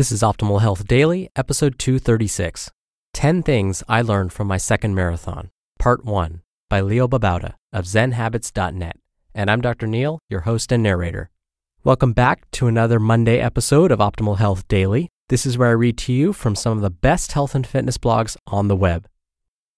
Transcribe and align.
This 0.00 0.12
is 0.12 0.22
Optimal 0.22 0.62
Health 0.62 0.86
Daily, 0.86 1.28
episode 1.36 1.78
236 1.78 2.70
10 3.12 3.42
Things 3.42 3.84
I 3.86 4.00
Learned 4.00 4.32
from 4.32 4.46
My 4.46 4.56
Second 4.56 4.94
Marathon, 4.94 5.50
Part 5.78 6.06
1 6.06 6.40
by 6.70 6.80
Leo 6.80 7.06
Babauta 7.06 7.56
of 7.70 7.84
ZenHabits.net. 7.84 8.96
And 9.34 9.50
I'm 9.50 9.60
Dr. 9.60 9.86
Neal, 9.86 10.18
your 10.30 10.40
host 10.40 10.72
and 10.72 10.82
narrator. 10.82 11.28
Welcome 11.84 12.14
back 12.14 12.50
to 12.52 12.66
another 12.66 12.98
Monday 12.98 13.40
episode 13.40 13.92
of 13.92 13.98
Optimal 13.98 14.38
Health 14.38 14.66
Daily. 14.68 15.10
This 15.28 15.44
is 15.44 15.58
where 15.58 15.68
I 15.68 15.72
read 15.72 15.98
to 15.98 16.14
you 16.14 16.32
from 16.32 16.54
some 16.54 16.78
of 16.78 16.82
the 16.82 16.88
best 16.88 17.32
health 17.32 17.54
and 17.54 17.66
fitness 17.66 17.98
blogs 17.98 18.38
on 18.46 18.68
the 18.68 18.76
web. 18.76 19.06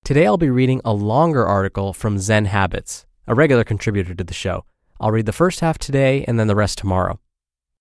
Today 0.04 0.24
I'll 0.24 0.36
be 0.36 0.50
reading 0.50 0.80
a 0.84 0.92
longer 0.92 1.44
article 1.44 1.92
from 1.92 2.20
Zen 2.20 2.44
Habits, 2.44 3.06
a 3.26 3.34
regular 3.34 3.64
contributor 3.64 4.14
to 4.14 4.22
the 4.22 4.32
show. 4.32 4.66
I'll 5.00 5.10
read 5.10 5.26
the 5.26 5.32
first 5.32 5.58
half 5.58 5.78
today 5.78 6.24
and 6.28 6.38
then 6.38 6.46
the 6.46 6.54
rest 6.54 6.78
tomorrow. 6.78 7.18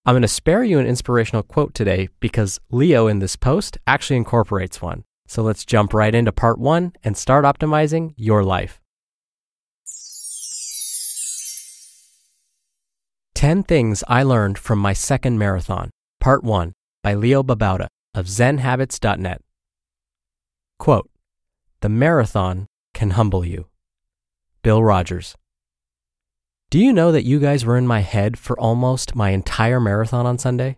I'm 0.03 0.13
going 0.13 0.23
to 0.23 0.27
spare 0.27 0.63
you 0.63 0.79
an 0.79 0.87
inspirational 0.87 1.43
quote 1.43 1.75
today 1.75 2.09
because 2.19 2.59
Leo 2.71 3.05
in 3.05 3.19
this 3.19 3.35
post 3.35 3.77
actually 3.85 4.17
incorporates 4.17 4.81
one. 4.81 5.03
So 5.27 5.43
let's 5.43 5.63
jump 5.63 5.93
right 5.93 6.13
into 6.13 6.31
part 6.31 6.57
one 6.57 6.93
and 7.03 7.15
start 7.15 7.45
optimizing 7.45 8.13
your 8.17 8.43
life. 8.43 8.81
10 13.35 13.63
Things 13.63 14.03
I 14.07 14.23
Learned 14.23 14.57
from 14.57 14.79
My 14.79 14.93
Second 14.93 15.37
Marathon, 15.37 15.91
Part 16.19 16.43
1 16.43 16.73
by 17.03 17.13
Leo 17.13 17.43
Babauta 17.43 17.87
of 18.13 18.25
ZenHabits.net. 18.25 19.41
Quote 20.79 21.09
The 21.81 21.89
marathon 21.89 22.65
can 22.93 23.11
humble 23.11 23.45
you. 23.45 23.67
Bill 24.63 24.83
Rodgers. 24.83 25.35
Do 26.71 26.79
you 26.79 26.93
know 26.93 27.11
that 27.11 27.25
you 27.25 27.41
guys 27.41 27.65
were 27.65 27.77
in 27.77 27.85
my 27.85 27.99
head 27.99 28.39
for 28.39 28.57
almost 28.57 29.13
my 29.13 29.31
entire 29.31 29.81
marathon 29.81 30.25
on 30.25 30.37
Sunday? 30.37 30.77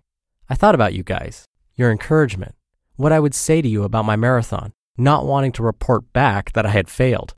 I 0.50 0.56
thought 0.56 0.74
about 0.74 0.96
you 0.96 1.04
guys, 1.04 1.46
your 1.76 1.92
encouragement, 1.92 2.56
what 2.96 3.12
I 3.12 3.20
would 3.20 3.36
say 3.36 3.62
to 3.62 3.68
you 3.68 3.84
about 3.84 4.04
my 4.04 4.16
marathon, 4.16 4.74
not 4.98 5.28
wanting 5.28 5.52
to 5.52 5.62
report 5.62 6.12
back 6.12 6.52
that 6.54 6.66
I 6.66 6.72
had 6.72 6.90
failed. 6.90 7.36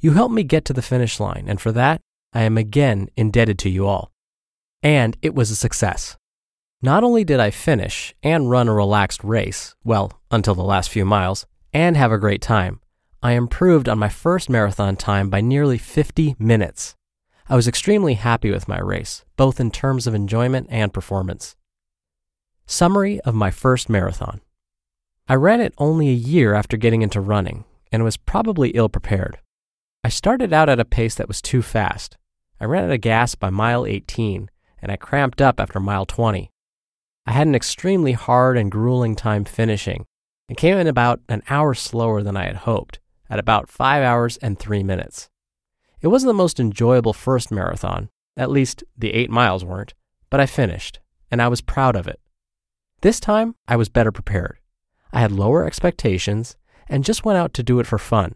You 0.00 0.12
helped 0.12 0.34
me 0.34 0.42
get 0.42 0.64
to 0.64 0.72
the 0.72 0.80
finish 0.80 1.20
line, 1.20 1.44
and 1.46 1.60
for 1.60 1.70
that, 1.72 2.00
I 2.32 2.44
am 2.44 2.56
again 2.56 3.10
indebted 3.14 3.58
to 3.58 3.68
you 3.68 3.86
all. 3.86 4.10
And 4.82 5.18
it 5.20 5.34
was 5.34 5.50
a 5.50 5.54
success. 5.54 6.16
Not 6.80 7.04
only 7.04 7.24
did 7.24 7.40
I 7.40 7.50
finish 7.50 8.14
and 8.22 8.48
run 8.48 8.68
a 8.68 8.74
relaxed 8.74 9.22
race, 9.22 9.74
well, 9.84 10.18
until 10.30 10.54
the 10.54 10.62
last 10.62 10.88
few 10.88 11.04
miles, 11.04 11.44
and 11.74 11.98
have 11.98 12.10
a 12.10 12.16
great 12.16 12.40
time, 12.40 12.80
I 13.22 13.32
improved 13.32 13.86
on 13.86 13.98
my 13.98 14.08
first 14.08 14.48
marathon 14.48 14.96
time 14.96 15.28
by 15.28 15.42
nearly 15.42 15.76
50 15.76 16.36
minutes. 16.38 16.96
I 17.48 17.56
was 17.56 17.68
extremely 17.68 18.14
happy 18.14 18.50
with 18.50 18.68
my 18.68 18.78
race, 18.78 19.24
both 19.36 19.60
in 19.60 19.70
terms 19.70 20.06
of 20.06 20.14
enjoyment 20.14 20.68
and 20.70 20.92
performance. 20.92 21.56
Summary 22.66 23.20
of 23.20 23.34
my 23.34 23.50
first 23.50 23.88
marathon 23.88 24.40
I 25.28 25.34
ran 25.34 25.60
it 25.60 25.74
only 25.78 26.08
a 26.08 26.12
year 26.12 26.54
after 26.54 26.76
getting 26.76 27.02
into 27.02 27.20
running 27.20 27.64
and 27.90 28.02
was 28.02 28.16
probably 28.16 28.70
ill 28.70 28.88
prepared. 28.88 29.38
I 30.04 30.08
started 30.08 30.52
out 30.52 30.68
at 30.68 30.80
a 30.80 30.84
pace 30.84 31.14
that 31.14 31.28
was 31.28 31.40
too 31.40 31.62
fast. 31.62 32.16
I 32.60 32.64
ran 32.64 32.84
out 32.84 32.90
of 32.90 33.00
gas 33.00 33.34
by 33.34 33.50
mile 33.50 33.86
18 33.86 34.50
and 34.80 34.92
I 34.92 34.96
cramped 34.96 35.40
up 35.40 35.60
after 35.60 35.78
mile 35.78 36.06
20. 36.06 36.50
I 37.24 37.32
had 37.32 37.46
an 37.46 37.54
extremely 37.54 38.12
hard 38.12 38.56
and 38.58 38.70
grueling 38.70 39.14
time 39.14 39.44
finishing 39.44 40.06
and 40.48 40.58
came 40.58 40.76
in 40.76 40.88
about 40.88 41.20
an 41.28 41.42
hour 41.48 41.72
slower 41.72 42.22
than 42.22 42.36
I 42.36 42.46
had 42.46 42.56
hoped, 42.56 42.98
at 43.30 43.38
about 43.38 43.68
5 43.68 44.02
hours 44.02 44.36
and 44.38 44.58
3 44.58 44.82
minutes. 44.82 45.30
It 46.02 46.08
wasn't 46.08 46.30
the 46.30 46.34
most 46.34 46.58
enjoyable 46.58 47.12
first 47.12 47.52
marathon, 47.52 48.08
at 48.36 48.50
least 48.50 48.82
the 48.98 49.14
eight 49.14 49.30
miles 49.30 49.64
weren't, 49.64 49.94
but 50.30 50.40
I 50.40 50.46
finished, 50.46 50.98
and 51.30 51.40
I 51.40 51.46
was 51.46 51.60
proud 51.60 51.94
of 51.94 52.08
it. 52.08 52.20
This 53.02 53.20
time, 53.20 53.54
I 53.68 53.76
was 53.76 53.88
better 53.88 54.10
prepared. 54.10 54.58
I 55.12 55.20
had 55.20 55.30
lower 55.30 55.64
expectations 55.64 56.56
and 56.88 57.04
just 57.04 57.24
went 57.24 57.38
out 57.38 57.54
to 57.54 57.62
do 57.62 57.78
it 57.78 57.86
for 57.86 57.98
fun. 57.98 58.34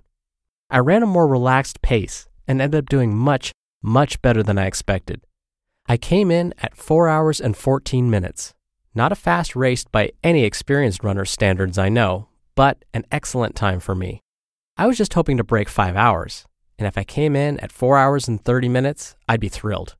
I 0.70 0.78
ran 0.78 1.02
a 1.02 1.06
more 1.06 1.26
relaxed 1.26 1.82
pace 1.82 2.28
and 2.46 2.62
ended 2.62 2.78
up 2.78 2.88
doing 2.88 3.16
much, 3.16 3.52
much 3.82 4.22
better 4.22 4.42
than 4.42 4.58
I 4.58 4.66
expected. 4.66 5.20
I 5.88 5.96
came 5.96 6.30
in 6.30 6.54
at 6.58 6.76
4 6.76 7.08
hours 7.08 7.40
and 7.40 7.56
14 7.56 8.08
minutes. 8.08 8.54
Not 8.94 9.12
a 9.12 9.16
fast 9.16 9.56
race 9.56 9.84
by 9.84 10.12
any 10.22 10.44
experienced 10.44 11.04
runner's 11.04 11.30
standards 11.30 11.78
I 11.78 11.88
know, 11.88 12.28
but 12.54 12.84
an 12.94 13.04
excellent 13.10 13.54
time 13.54 13.80
for 13.80 13.94
me. 13.94 14.20
I 14.76 14.86
was 14.86 14.98
just 14.98 15.14
hoping 15.14 15.36
to 15.36 15.44
break 15.44 15.68
5 15.68 15.96
hours, 15.96 16.46
and 16.78 16.86
if 16.86 16.98
I 16.98 17.04
came 17.04 17.34
in 17.34 17.58
at 17.60 17.72
4 17.72 17.96
hours 17.96 18.28
and 18.28 18.42
30 18.42 18.68
minutes, 18.68 19.16
I'd 19.28 19.40
be 19.40 19.48
thrilled. 19.48 19.96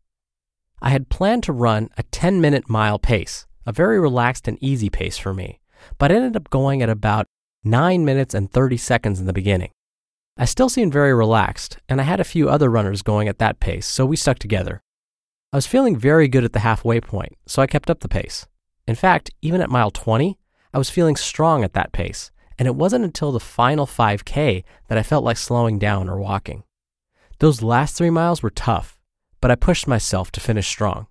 I 0.83 0.91
had 0.91 1.09
planned 1.09 1.43
to 1.45 1.53
run 1.53 1.91
a 1.97 2.03
10 2.05 2.41
minute 2.41 2.69
mile 2.69 2.99
pace, 2.99 3.47
a 3.65 3.73
very 3.73 3.99
relaxed 3.99 4.47
and 4.47 4.59
easy 4.61 4.91
pace 4.91 5.17
for 5.19 5.33
me, 5.33 5.61
but 5.99 6.11
ended 6.11 6.37
up 6.37 6.51
going 6.51 6.83
at 6.83 6.91
about 6.91 7.27
9 7.65 8.05
minutes 8.05 8.35
and 8.35 8.51
30 8.51 8.77
seconds 8.77 9.19
in 9.19 9.27
the 9.27 9.33
beginning. 9.33 9.71
I 10.39 10.45
still 10.45 10.69
seemed 10.69 10.93
very 10.93 11.15
relaxed, 11.15 11.79
and 11.89 11.99
I 11.99 12.05
had 12.05 12.21
a 12.21 12.25
few 12.25 12.49
other 12.49 12.69
runners 12.69 13.01
going 13.03 13.27
at 13.27 13.39
that 13.39 13.59
pace, 13.59 13.87
so 13.87 14.05
we 14.05 14.17
stuck 14.17 14.39
together. 14.39 14.83
I 15.53 15.57
was 15.57 15.67
feeling 15.67 15.97
very 15.97 16.29
good 16.29 16.45
at 16.45 16.53
the 16.53 16.59
halfway 16.59 17.01
point, 17.01 17.39
so 17.47 17.63
I 17.63 17.67
kept 17.67 17.89
up 17.89 18.01
the 18.01 18.09
pace. 18.09 18.47
In 18.87 18.95
fact, 18.95 19.31
even 19.41 19.63
at 19.63 19.71
mile 19.71 19.91
20, 19.91 20.39
I 20.75 20.79
was 20.79 20.91
feeling 20.91 21.17
strong 21.17 21.65
at 21.65 21.73
that 21.73 21.93
pace, 21.93 22.31
and 22.59 22.67
it 22.67 22.75
wasn't 22.75 23.05
until 23.05 23.33
the 23.33 23.41
final 23.41 23.87
5K 23.87 24.65
that 24.89 24.99
I 24.99 25.03
felt 25.03 25.25
like 25.25 25.37
slowing 25.37 25.79
down 25.79 26.09
or 26.09 26.19
walking. 26.19 26.65
Those 27.39 27.63
last 27.63 27.97
three 27.97 28.11
miles 28.11 28.43
were 28.43 28.51
tough, 28.51 28.99
but 29.41 29.51
I 29.51 29.57
pushed 29.57 29.87
myself 29.87 30.33
to 30.33 30.41
finish 30.41 30.67
strong. 30.67 31.07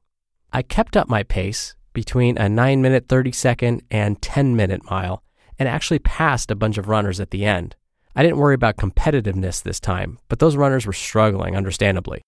I 0.52 0.62
kept 0.62 0.98
up 0.98 1.08
my 1.08 1.24
pace 1.24 1.76
between 1.94 2.38
a 2.38 2.50
9 2.50 2.82
minute 2.82 3.08
30 3.08 3.32
second 3.32 3.82
and 3.92 4.22
10 4.22 4.56
minute 4.56 4.90
mile 4.90 5.24
and 5.60 5.70
actually 5.70 6.00
passed 6.00 6.52
a 6.52 6.56
bunch 6.56 6.78
of 6.78 6.88
runners 6.88 7.20
at 7.20 7.32
the 7.32 7.46
end. 7.46 7.76
I 8.16 8.24
didn't 8.24 8.38
worry 8.38 8.56
about 8.56 8.78
competitiveness 8.78 9.62
this 9.62 9.80
time, 9.80 10.20
but 10.30 10.40
those 10.40 10.56
runners 10.56 10.86
were 10.86 10.94
struggling, 10.94 11.56
understandably. 11.56 12.22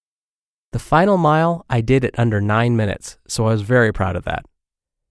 The 0.73 0.79
final 0.79 1.17
mile 1.17 1.65
I 1.69 1.81
did 1.81 2.03
it 2.03 2.17
under 2.17 2.41
9 2.41 2.75
minutes, 2.75 3.17
so 3.27 3.45
I 3.45 3.51
was 3.51 3.61
very 3.61 3.93
proud 3.93 4.15
of 4.15 4.25
that. 4.25 4.45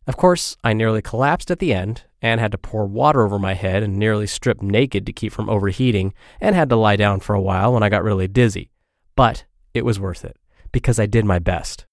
Of 0.06 0.16
course, 0.16 0.56
I 0.62 0.72
nearly 0.72 1.02
collapsed 1.02 1.50
at 1.50 1.58
the 1.58 1.72
end 1.72 2.04
and 2.26 2.40
had 2.40 2.50
to 2.50 2.58
pour 2.58 2.86
water 2.86 3.24
over 3.24 3.38
my 3.38 3.54
head 3.54 3.84
and 3.84 3.96
nearly 3.96 4.26
stripped 4.26 4.60
naked 4.60 5.06
to 5.06 5.12
keep 5.12 5.32
from 5.32 5.48
overheating 5.48 6.12
and 6.40 6.56
had 6.56 6.68
to 6.68 6.74
lie 6.74 6.96
down 6.96 7.20
for 7.20 7.36
a 7.36 7.40
while 7.40 7.72
when 7.72 7.84
I 7.84 7.88
got 7.88 8.02
really 8.02 8.26
dizzy. 8.26 8.70
But 9.14 9.44
it 9.74 9.84
was 9.84 10.00
worth 10.00 10.24
it 10.24 10.36
because 10.72 10.98
I 10.98 11.06
did 11.06 11.24
my 11.24 11.38
best. 11.38 11.86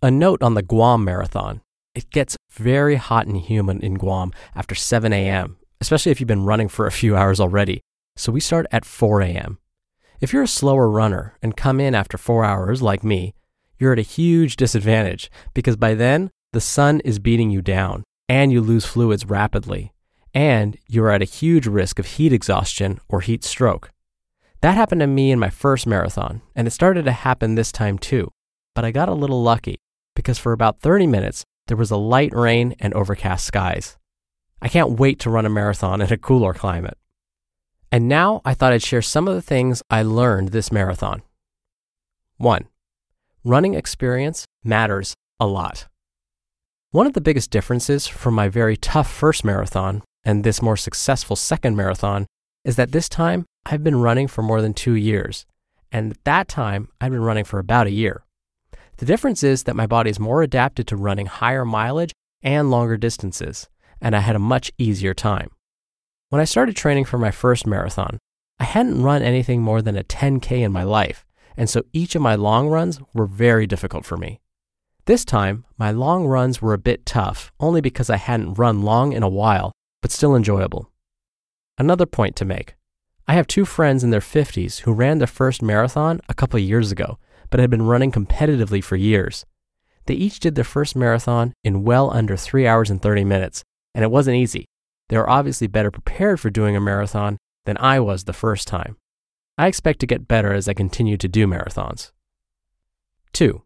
A 0.00 0.10
note 0.10 0.40
on 0.40 0.54
the 0.54 0.62
Guam 0.62 1.04
Marathon. 1.04 1.62
It 1.96 2.10
gets 2.10 2.36
very 2.52 2.94
hot 2.94 3.26
and 3.26 3.36
humid 3.38 3.82
in 3.82 3.94
Guam 3.94 4.32
after 4.54 4.76
7 4.76 5.12
a.m., 5.12 5.56
especially 5.80 6.12
if 6.12 6.20
you've 6.20 6.28
been 6.28 6.44
running 6.44 6.68
for 6.68 6.86
a 6.86 6.92
few 6.92 7.16
hours 7.16 7.40
already. 7.40 7.80
So 8.16 8.30
we 8.30 8.40
start 8.40 8.66
at 8.70 8.84
4 8.84 9.20
a.m. 9.22 9.58
If 10.20 10.32
you're 10.32 10.44
a 10.44 10.48
slower 10.48 10.88
runner 10.88 11.34
and 11.42 11.56
come 11.56 11.80
in 11.80 11.94
after 11.94 12.16
four 12.16 12.44
hours 12.44 12.82
like 12.82 13.02
me, 13.02 13.34
you're 13.78 13.94
at 13.94 13.98
a 13.98 14.02
huge 14.02 14.54
disadvantage 14.56 15.28
because 15.54 15.76
by 15.76 15.94
then 15.94 16.30
the 16.52 16.60
sun 16.60 17.00
is 17.00 17.18
beating 17.18 17.50
you 17.50 17.62
down 17.62 18.04
and 18.28 18.52
you 18.52 18.60
lose 18.60 18.84
fluids 18.84 19.24
rapidly, 19.24 19.92
and 20.34 20.76
you're 20.86 21.10
at 21.10 21.22
a 21.22 21.26
huge 21.26 21.66
risk 21.66 21.98
of 21.98 22.06
heat 22.06 22.32
exhaustion 22.32 23.00
or 23.08 23.20
heat 23.20 23.44
stroke. 23.44 23.90
That 24.60 24.74
happened 24.74 25.00
to 25.00 25.06
me 25.06 25.30
in 25.30 25.38
my 25.38 25.50
first 25.50 25.86
marathon, 25.86 26.42
and 26.54 26.66
it 26.66 26.72
started 26.72 27.04
to 27.04 27.12
happen 27.12 27.54
this 27.54 27.70
time 27.70 27.98
too. 27.98 28.30
But 28.74 28.84
I 28.84 28.90
got 28.90 29.08
a 29.08 29.14
little 29.14 29.42
lucky 29.42 29.76
because 30.14 30.38
for 30.38 30.52
about 30.52 30.80
30 30.80 31.06
minutes, 31.06 31.44
there 31.66 31.76
was 31.76 31.90
a 31.90 31.96
light 31.96 32.34
rain 32.34 32.74
and 32.80 32.94
overcast 32.94 33.46
skies. 33.46 33.96
I 34.60 34.68
can't 34.68 34.98
wait 34.98 35.18
to 35.20 35.30
run 35.30 35.46
a 35.46 35.50
marathon 35.50 36.00
in 36.00 36.12
a 36.12 36.16
cooler 36.16 36.54
climate. 36.54 36.96
And 37.92 38.08
now 38.08 38.40
I 38.44 38.54
thought 38.54 38.72
I'd 38.72 38.82
share 38.82 39.02
some 39.02 39.28
of 39.28 39.34
the 39.34 39.42
things 39.42 39.82
I 39.90 40.02
learned 40.02 40.48
this 40.48 40.72
marathon. 40.72 41.22
1. 42.38 42.66
Running 43.44 43.74
experience 43.74 44.46
matters 44.64 45.14
a 45.38 45.46
lot. 45.46 45.86
One 46.96 47.06
of 47.06 47.12
the 47.12 47.20
biggest 47.20 47.50
differences 47.50 48.06
from 48.06 48.32
my 48.32 48.48
very 48.48 48.74
tough 48.74 49.12
first 49.12 49.44
marathon 49.44 50.02
and 50.24 50.42
this 50.42 50.62
more 50.62 50.78
successful 50.78 51.36
second 51.36 51.76
marathon 51.76 52.24
is 52.64 52.76
that 52.76 52.92
this 52.92 53.06
time 53.06 53.44
I've 53.66 53.84
been 53.84 54.00
running 54.00 54.28
for 54.28 54.40
more 54.40 54.62
than 54.62 54.72
two 54.72 54.94
years, 54.94 55.44
and 55.92 56.12
at 56.12 56.24
that 56.24 56.48
time 56.48 56.88
I'd 56.98 57.12
been 57.12 57.20
running 57.20 57.44
for 57.44 57.58
about 57.58 57.86
a 57.86 57.90
year. 57.90 58.24
The 58.96 59.04
difference 59.04 59.42
is 59.42 59.64
that 59.64 59.76
my 59.76 59.86
body 59.86 60.08
is 60.08 60.18
more 60.18 60.40
adapted 60.40 60.86
to 60.86 60.96
running 60.96 61.26
higher 61.26 61.66
mileage 61.66 62.14
and 62.42 62.70
longer 62.70 62.96
distances, 62.96 63.68
and 64.00 64.16
I 64.16 64.20
had 64.20 64.34
a 64.34 64.38
much 64.38 64.72
easier 64.78 65.12
time. 65.12 65.50
When 66.30 66.40
I 66.40 66.46
started 66.46 66.76
training 66.76 67.04
for 67.04 67.18
my 67.18 67.30
first 67.30 67.66
marathon, 67.66 68.16
I 68.58 68.64
hadn't 68.64 69.02
run 69.02 69.20
anything 69.20 69.60
more 69.60 69.82
than 69.82 69.98
a 69.98 70.02
10K 70.02 70.62
in 70.62 70.72
my 70.72 70.84
life, 70.84 71.26
and 71.58 71.68
so 71.68 71.82
each 71.92 72.14
of 72.14 72.22
my 72.22 72.36
long 72.36 72.68
runs 72.68 73.00
were 73.12 73.26
very 73.26 73.66
difficult 73.66 74.06
for 74.06 74.16
me. 74.16 74.40
This 75.06 75.24
time, 75.24 75.64
my 75.78 75.92
long 75.92 76.26
runs 76.26 76.60
were 76.60 76.72
a 76.72 76.78
bit 76.78 77.06
tough, 77.06 77.52
only 77.60 77.80
because 77.80 78.10
I 78.10 78.16
hadn't 78.16 78.54
run 78.54 78.82
long 78.82 79.12
in 79.12 79.22
a 79.22 79.28
while, 79.28 79.70
but 80.02 80.10
still 80.10 80.34
enjoyable. 80.34 80.90
Another 81.78 82.06
point 82.06 82.34
to 82.36 82.44
make 82.44 82.74
I 83.28 83.34
have 83.34 83.46
two 83.46 83.64
friends 83.64 84.02
in 84.02 84.10
their 84.10 84.18
50s 84.18 84.80
who 84.80 84.92
ran 84.92 85.18
their 85.18 85.28
first 85.28 85.62
marathon 85.62 86.20
a 86.28 86.34
couple 86.34 86.58
years 86.58 86.90
ago, 86.90 87.18
but 87.50 87.60
had 87.60 87.70
been 87.70 87.86
running 87.86 88.10
competitively 88.10 88.82
for 88.82 88.96
years. 88.96 89.46
They 90.06 90.14
each 90.14 90.40
did 90.40 90.56
their 90.56 90.64
first 90.64 90.96
marathon 90.96 91.52
in 91.62 91.84
well 91.84 92.12
under 92.12 92.36
3 92.36 92.66
hours 92.66 92.90
and 92.90 93.00
30 93.00 93.22
minutes, 93.22 93.62
and 93.94 94.02
it 94.02 94.10
wasn't 94.10 94.38
easy. 94.38 94.64
They 95.08 95.18
were 95.18 95.30
obviously 95.30 95.68
better 95.68 95.92
prepared 95.92 96.40
for 96.40 96.50
doing 96.50 96.74
a 96.74 96.80
marathon 96.80 97.36
than 97.64 97.76
I 97.78 98.00
was 98.00 98.24
the 98.24 98.32
first 98.32 98.66
time. 98.66 98.96
I 99.56 99.68
expect 99.68 100.00
to 100.00 100.06
get 100.06 100.26
better 100.26 100.52
as 100.52 100.66
I 100.66 100.74
continue 100.74 101.16
to 101.16 101.28
do 101.28 101.46
marathons. 101.46 102.10
2. 103.34 103.62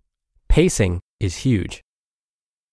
Pacing 0.48 1.00
is 1.20 1.38
huge. 1.38 1.82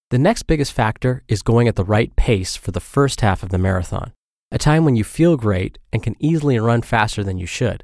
The 0.09 0.17
next 0.17 0.43
biggest 0.43 0.71
factor 0.71 1.23
is 1.27 1.41
going 1.41 1.67
at 1.67 1.75
the 1.75 1.83
right 1.83 2.15
pace 2.15 2.55
for 2.55 2.71
the 2.71 2.79
first 2.79 3.21
half 3.21 3.43
of 3.43 3.49
the 3.49 3.57
marathon, 3.57 4.13
a 4.51 4.57
time 4.57 4.85
when 4.85 4.95
you 4.95 5.03
feel 5.03 5.35
great 5.35 5.77
and 5.91 6.01
can 6.01 6.15
easily 6.19 6.57
run 6.57 6.81
faster 6.81 7.23
than 7.23 7.37
you 7.37 7.45
should. 7.45 7.83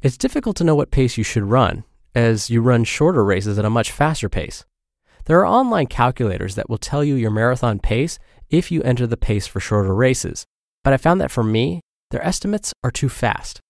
It's 0.00 0.16
difficult 0.16 0.56
to 0.56 0.64
know 0.64 0.74
what 0.74 0.90
pace 0.90 1.18
you 1.18 1.24
should 1.24 1.44
run, 1.44 1.84
as 2.14 2.48
you 2.48 2.62
run 2.62 2.84
shorter 2.84 3.22
races 3.22 3.58
at 3.58 3.66
a 3.66 3.70
much 3.70 3.92
faster 3.92 4.30
pace. 4.30 4.64
There 5.26 5.38
are 5.38 5.46
online 5.46 5.86
calculators 5.86 6.54
that 6.54 6.70
will 6.70 6.78
tell 6.78 7.04
you 7.04 7.14
your 7.14 7.30
marathon 7.30 7.78
pace 7.78 8.18
if 8.48 8.72
you 8.72 8.82
enter 8.82 9.06
the 9.06 9.18
pace 9.18 9.46
for 9.46 9.60
shorter 9.60 9.94
races, 9.94 10.46
but 10.82 10.94
I 10.94 10.96
found 10.96 11.20
that 11.20 11.30
for 11.30 11.44
me, 11.44 11.82
their 12.10 12.24
estimates 12.24 12.72
are 12.82 12.90
too 12.90 13.10
fast. 13.10 13.60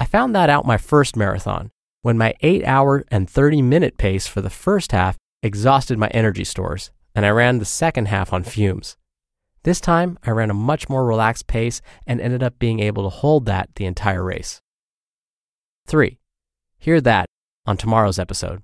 I 0.00 0.04
found 0.04 0.34
that 0.34 0.50
out 0.50 0.66
my 0.66 0.76
first 0.76 1.16
marathon 1.16 1.70
when 2.02 2.18
my 2.18 2.34
8 2.40 2.64
hour 2.64 3.04
and 3.10 3.30
30 3.30 3.62
minute 3.62 3.96
pace 3.96 4.26
for 4.26 4.40
the 4.40 4.50
first 4.50 4.92
half 4.92 5.16
exhausted 5.42 5.98
my 5.98 6.08
energy 6.08 6.44
stores 6.44 6.90
and 7.14 7.26
I 7.26 7.30
ran 7.30 7.58
the 7.58 7.64
second 7.64 8.06
half 8.06 8.32
on 8.32 8.44
fumes. 8.44 8.96
This 9.64 9.80
time, 9.80 10.18
I 10.22 10.30
ran 10.30 10.50
a 10.50 10.54
much 10.54 10.88
more 10.88 11.04
relaxed 11.04 11.48
pace 11.48 11.82
and 12.06 12.20
ended 12.20 12.42
up 12.42 12.58
being 12.58 12.80
able 12.80 13.02
to 13.02 13.08
hold 13.08 13.44
that 13.46 13.70
the 13.74 13.86
entire 13.86 14.22
race. 14.22 14.60
3. 15.88 16.18
Hear 16.78 17.00
that 17.00 17.26
on 17.66 17.76
tomorrow's 17.76 18.18
episode. 18.18 18.62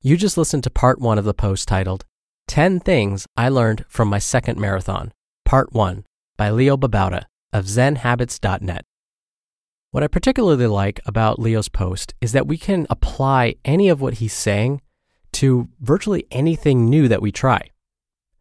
You 0.00 0.16
just 0.16 0.36
listened 0.36 0.64
to 0.64 0.70
part 0.70 1.00
one 1.00 1.16
of 1.16 1.24
the 1.24 1.32
post 1.32 1.68
titled 1.68 2.04
10 2.48 2.80
Things 2.80 3.24
I 3.36 3.48
Learned 3.48 3.84
from 3.88 4.08
My 4.08 4.18
Second 4.18 4.58
Marathon, 4.58 5.12
Part 5.44 5.72
1 5.72 6.04
by 6.36 6.50
Leo 6.50 6.76
Babauta 6.76 7.26
of 7.52 7.66
ZenHabits.net. 7.66 8.84
What 9.92 10.02
I 10.02 10.08
particularly 10.08 10.66
like 10.66 11.00
about 11.04 11.38
Leo's 11.38 11.68
post 11.68 12.14
is 12.22 12.32
that 12.32 12.46
we 12.46 12.56
can 12.56 12.86
apply 12.88 13.56
any 13.62 13.90
of 13.90 14.00
what 14.00 14.14
he's 14.14 14.32
saying 14.32 14.80
to 15.32 15.68
virtually 15.80 16.26
anything 16.30 16.88
new 16.88 17.08
that 17.08 17.20
we 17.20 17.30
try. 17.30 17.68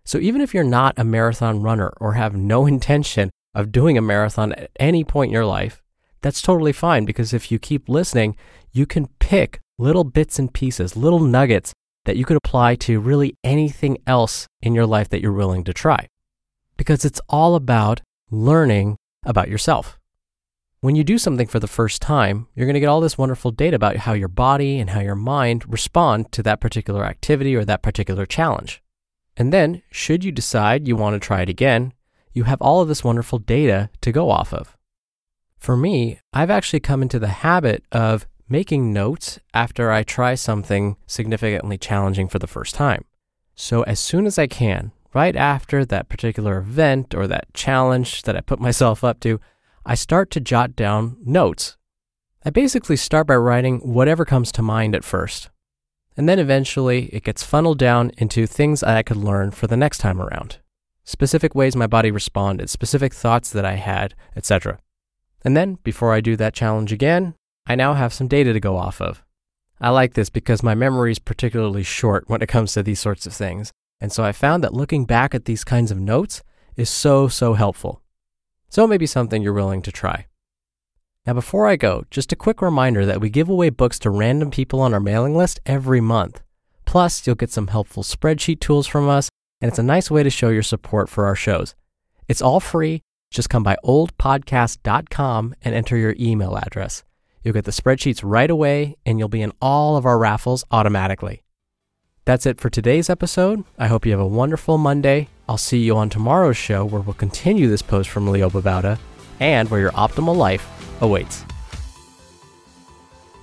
So 0.06 0.18
even 0.20 0.40
if 0.40 0.54
you're 0.54 0.64
not 0.64 0.98
a 0.98 1.04
marathon 1.04 1.62
runner 1.62 1.92
or 2.00 2.14
have 2.14 2.34
no 2.38 2.66
intention 2.76 3.32
of 3.54 3.74
doing 3.74 3.98
a 3.98 4.02
marathon 4.02 4.54
at 4.54 4.72
any 4.80 5.04
point 5.04 5.28
in 5.28 5.34
your 5.34 5.46
life, 5.46 5.84
that's 6.22 6.42
totally 6.42 6.72
fine 6.72 7.04
because 7.04 7.34
if 7.34 7.52
you 7.52 7.60
keep 7.60 7.90
listening, 7.90 8.38
you 8.72 8.86
can 8.86 9.08
pick 9.20 9.60
little 9.78 10.06
bits 10.06 10.40
and 10.40 10.54
pieces, 10.54 10.96
little 10.96 11.20
nuggets 11.20 11.74
that 12.06 12.16
you 12.16 12.24
could 12.24 12.38
apply 12.38 12.76
to 12.76 13.02
really 13.02 13.36
anything 13.44 13.98
else 14.08 14.48
in 14.62 14.74
your 14.74 14.86
life 14.86 15.10
that 15.10 15.22
you're 15.22 15.34
willing 15.34 15.66
to 15.66 15.74
try. 15.74 16.08
Because 16.78 17.04
it's 17.04 17.20
all 17.28 17.56
about 17.56 18.00
learning 18.30 18.96
about 19.26 19.50
yourself. 19.50 20.00
When 20.84 20.96
you 20.96 21.04
do 21.04 21.20
something 21.20 21.46
for 21.46 21.60
the 21.60 21.68
first 21.68 22.02
time, 22.02 22.48
you're 22.56 22.66
going 22.66 22.74
to 22.74 22.80
get 22.80 22.88
all 22.88 23.02
this 23.02 23.18
wonderful 23.18 23.52
data 23.52 23.76
about 23.76 23.98
how 23.98 24.14
your 24.14 24.28
body 24.28 24.80
and 24.80 24.90
how 24.90 25.00
your 25.00 25.14
mind 25.14 25.72
respond 25.72 26.32
to 26.32 26.42
that 26.42 26.60
particular 26.60 27.06
activity 27.06 27.56
or 27.56 27.64
that 27.64 27.84
particular 27.84 28.26
challenge. 28.26 28.82
And 29.38 29.54
then, 29.54 29.84
should 29.92 30.24
you 30.24 30.32
decide 30.32 30.88
you 30.88 30.96
want 30.96 31.14
to 31.14 31.20
try 31.20 31.44
it 31.44 31.50
again, 31.50 31.94
you 32.34 32.46
have 32.46 32.60
all 32.64 32.82
of 32.82 32.88
this 32.88 33.04
wonderful 33.04 33.38
data 33.38 33.92
to 34.02 34.12
go 34.12 34.32
off 34.32 34.56
of. 34.56 34.76
For 35.56 35.78
me, 35.78 36.20
I've 36.34 36.50
actually 36.50 36.80
come 36.80 37.04
into 37.04 37.20
the 37.20 37.28
habit 37.28 37.84
of 37.92 38.26
making 38.50 38.92
notes 38.92 39.38
after 39.54 39.92
I 39.92 40.02
try 40.02 40.34
something 40.34 40.98
significantly 41.06 41.78
challenging 41.78 42.28
for 42.28 42.40
the 42.40 42.48
first 42.48 42.74
time. 42.74 43.06
So, 43.54 43.84
as 43.84 44.00
soon 44.00 44.26
as 44.26 44.40
I 44.40 44.48
can, 44.48 44.94
right 45.14 45.36
after 45.36 45.86
that 45.86 46.10
particular 46.10 46.58
event 46.58 47.14
or 47.14 47.28
that 47.28 47.54
challenge 47.54 48.24
that 48.24 48.36
I 48.36 48.42
put 48.42 48.60
myself 48.60 49.04
up 49.04 49.20
to, 49.20 49.40
I 49.86 49.96
start 49.96 50.30
to 50.32 50.40
jot 50.40 50.76
down 50.76 51.18
notes. 51.26 51.78
I 52.46 52.50
basically 52.52 52.96
start 52.96 53.28
by 53.28 53.36
writing 53.36 53.80
whatever 53.80 54.26
comes 54.26 54.52
to 54.54 54.62
mind 54.62 54.96
at 54.96 55.04
first. 55.04 55.50
And 56.16 56.30
then 56.30 56.40
eventually 56.40 57.06
it 57.14 57.24
gets 57.24 57.44
funneled 57.44 57.80
down 57.80 58.12
into 58.18 58.46
things 58.46 58.84
I 58.84 59.02
could 59.02 59.18
learn 59.18 59.52
for 59.52 59.68
the 59.68 59.78
next 59.78 59.98
time 59.98 60.22
around. 60.22 60.60
Specific 61.04 61.56
ways 61.56 61.76
my 61.76 61.88
body 61.88 62.12
responded, 62.12 62.70
specific 62.70 63.14
thoughts 63.14 63.50
that 63.52 63.66
I 63.66 63.74
had, 63.74 64.14
etc. 64.36 64.78
And 65.44 65.58
then, 65.58 65.80
before 65.84 66.14
I 66.14 66.22
do 66.22 66.36
that 66.36 66.54
challenge 66.54 66.92
again, 66.92 67.34
I 67.66 67.76
now 67.76 67.94
have 67.96 68.14
some 68.14 68.28
data 68.28 68.54
to 68.54 68.60
go 68.60 68.78
off 68.78 69.02
of. 69.02 69.24
I 69.80 69.90
like 69.90 70.14
this 70.14 70.30
because 70.30 70.62
my 70.62 70.76
memory 70.76 71.12
is 71.12 71.20
particularly 71.20 71.82
short 71.82 72.26
when 72.28 72.44
it 72.44 72.50
comes 72.50 72.74
to 72.74 72.84
these 72.84 73.00
sorts 73.00 73.26
of 73.26 73.34
things. 73.34 73.72
And 74.00 74.12
so 74.12 74.24
I 74.24 74.32
found 74.32 74.64
that 74.64 74.76
looking 74.76 75.06
back 75.06 75.34
at 75.34 75.46
these 75.46 75.64
kinds 75.64 75.90
of 75.90 76.00
notes 76.00 76.44
is 76.76 76.90
so, 76.90 77.28
so 77.28 77.54
helpful. 77.56 78.02
So 78.72 78.86
it 78.86 78.88
may 78.88 78.98
be 78.98 79.06
something 79.06 79.44
you're 79.44 79.54
willing 79.54 79.82
to 79.82 79.92
try. 79.92 80.28
Now, 81.28 81.34
before 81.34 81.68
I 81.68 81.76
go, 81.76 82.06
just 82.10 82.32
a 82.32 82.38
quick 82.38 82.62
reminder 82.62 83.06
that 83.06 83.22
we 83.22 83.30
give 83.30 83.50
away 83.50 83.70
books 83.70 84.00
to 84.00 84.10
random 84.10 84.50
people 84.50 84.80
on 84.80 84.94
our 84.94 85.00
mailing 85.00 85.36
list 85.36 85.60
every 85.66 86.02
month. 86.02 86.42
Plus, 86.86 87.28
you'll 87.28 87.36
get 87.36 87.52
some 87.52 87.68
helpful 87.68 88.02
spreadsheet 88.02 88.62
tools 88.62 88.88
from 88.88 89.08
us, 89.10 89.30
and 89.60 89.70
it's 89.70 89.78
a 89.78 89.84
nice 89.84 90.10
way 90.10 90.24
to 90.24 90.30
show 90.30 90.50
your 90.50 90.64
support 90.64 91.10
for 91.10 91.26
our 91.26 91.36
shows. 91.36 91.76
It's 92.28 92.42
all 92.42 92.62
free. 92.62 93.02
Just 93.30 93.50
come 93.50 93.62
by 93.62 93.76
oldpodcast.com 93.84 95.56
and 95.62 95.76
enter 95.76 95.98
your 95.98 96.16
email 96.18 96.58
address. 96.58 97.04
You'll 97.44 97.54
get 97.54 97.66
the 97.66 97.72
spreadsheets 97.72 98.22
right 98.24 98.50
away, 98.50 98.96
and 99.06 99.20
you'll 99.20 99.28
be 99.28 99.42
in 99.42 99.52
all 99.62 99.98
of 99.98 100.06
our 100.06 100.18
raffles 100.18 100.64
automatically. 100.72 101.44
That's 102.24 102.46
it 102.46 102.62
for 102.62 102.70
today's 102.70 103.10
episode. 103.10 103.66
I 103.78 103.88
hope 103.88 104.06
you 104.06 104.12
have 104.14 104.22
a 104.22 104.28
wonderful 104.28 104.78
Monday. 104.78 105.28
I'll 105.52 105.58
see 105.58 105.80
you 105.80 105.98
on 105.98 106.10
tomorrow's 106.10 106.56
show 106.56 106.86
where 106.86 107.02
we'll 107.02 107.14
continue 107.14 107.68
this 107.68 107.82
post 107.82 108.10
from 108.10 108.26
Leo 108.26 108.50
Babauta 108.50 108.98
and 109.42 109.70
where 109.70 109.82
your 109.82 109.92
optimal 109.92 110.34
life 110.34 110.66
awaits. 111.02 111.44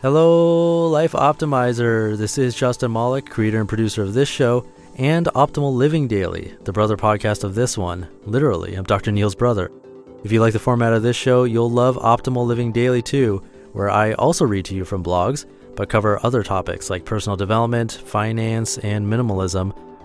Hello, 0.01 0.89
Life 0.89 1.13
Optimizer. 1.13 2.17
This 2.17 2.39
is 2.39 2.55
Justin 2.55 2.95
Malik, 2.95 3.29
creator 3.29 3.61
and 3.61 3.69
producer 3.69 4.03
of 4.03 4.15
this 4.15 4.27
show 4.27 4.67
and 4.97 5.27
Optimal 5.35 5.75
Living 5.75 6.09
Daily, 6.09 6.55
the 6.65 6.73
brother 6.73 6.97
podcast 6.97 7.45
of 7.45 7.55
this 7.55 7.77
one. 7.77 8.09
Literally, 8.25 8.75
I'm 8.75 8.85
Dr. 8.85 9.13
Neal's 9.13 9.35
brother. 9.35 9.71
If 10.25 10.33
you 10.33 10.41
like 10.41 10.55
the 10.55 10.59
format 10.59 10.95
of 10.95 11.03
this 11.03 11.15
show, 11.15 11.45
you'll 11.45 11.71
love 11.71 11.99
Optimal 11.99 12.47
Living 12.47 12.73
Daily 12.73 13.03
too, 13.03 13.43
where 13.73 13.91
I 13.91 14.15
also 14.15 14.47
read 14.47 14.65
to 14.65 14.75
you 14.75 14.87
from 14.87 15.05
blogs 15.05 15.45
but 15.77 15.91
cover 15.91 16.19
other 16.25 16.43
topics 16.43 16.89
like 16.89 17.05
personal 17.05 17.37
development, 17.37 17.93
finance, 17.93 18.79
and 18.79 19.07
minimalism 19.07 19.77